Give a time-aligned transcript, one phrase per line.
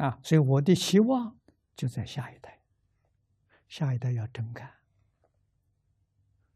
[0.00, 1.38] 啊，所以我的期望
[1.76, 2.62] 就在下一代，
[3.68, 4.72] 下一代要真干，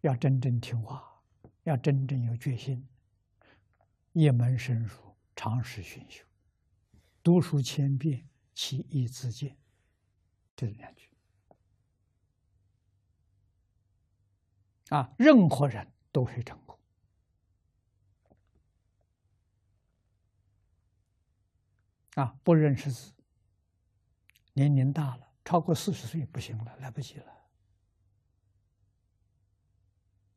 [0.01, 1.23] 要真正听话，
[1.65, 2.89] 要真正有决心，
[4.13, 6.25] 一门深入，长时熏修，
[7.23, 9.59] 读书千遍，其义自见，
[10.57, 11.11] 这两句。
[14.89, 16.79] 啊，任何人都会成功。
[22.15, 23.14] 啊，不认识字，
[24.55, 27.33] 年龄大了，超过四十岁不行了，来不及了。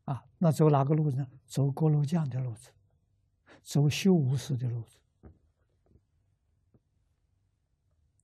[0.05, 1.27] 啊，那走哪个路子呢？
[1.45, 2.70] 走锅炉匠的路子，
[3.63, 4.99] 走修无事的路子。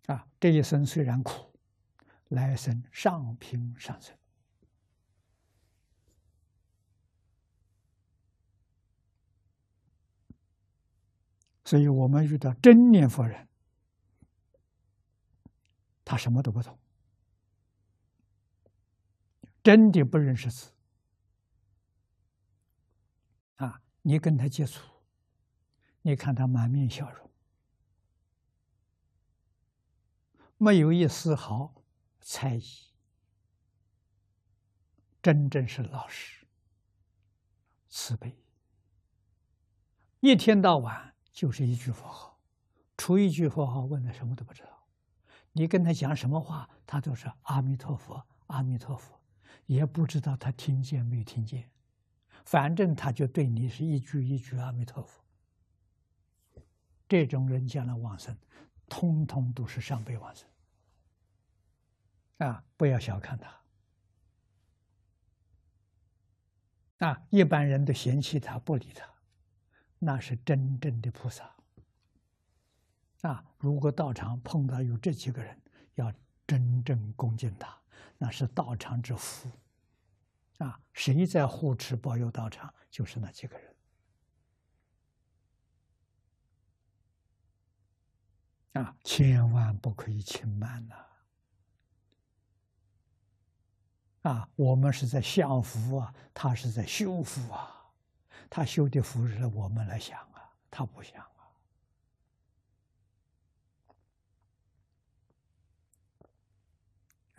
[0.07, 1.51] 啊，这一生虽然苦，
[2.29, 4.15] 来生上品上生。
[11.65, 13.47] 所以我们遇到真念佛人，
[16.05, 16.77] 他什么都不懂，
[19.63, 20.71] 真的不认识字
[23.55, 23.81] 啊！
[24.01, 24.87] 你跟他接触，
[26.01, 27.31] 你看他满面笑容，
[30.57, 31.73] 没有一丝毫
[32.21, 32.63] 猜疑，
[35.21, 36.45] 真正是老实、
[37.89, 38.37] 慈悲，
[40.19, 41.11] 一天到晚。
[41.33, 42.39] 就是一句佛号，
[42.95, 44.82] 除一句佛号，问的什么都不知道。
[45.53, 49.19] 你跟他讲什么话，他都是阿弥陀佛，阿弥陀佛，
[49.65, 51.69] 也不知道他听见没听见。
[52.43, 55.23] 反正他就对你是一句一句阿弥陀佛。
[57.07, 58.35] 这种人将来往生，
[58.89, 60.47] 通通都是上辈往生。
[62.39, 63.61] 啊，不要小看他。
[67.07, 69.07] 啊，一般人都嫌弃他，不理他。
[69.99, 71.49] 那是真正的菩萨
[73.23, 73.43] 啊！
[73.57, 75.61] 如果道场碰到有这几个人，
[75.95, 76.13] 要
[76.45, 77.77] 真正恭敬他，
[78.17, 79.49] 那是道场之福
[80.59, 80.79] 啊！
[80.93, 83.75] 谁在护持保佑道场，就是那几个人
[88.73, 88.95] 啊！
[89.03, 90.95] 千万不可以轻慢呐！
[94.23, 97.79] 啊，我们是在享福啊，他是在修福啊。
[98.49, 101.49] 他修的福是我们来享啊，他不享啊，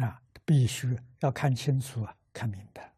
[0.04, 2.93] 啊，必须要看清楚啊，看明白。